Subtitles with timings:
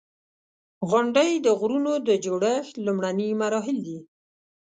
[0.89, 3.97] •غونډۍ د غرونو د جوړښت لومړني مراحل دي.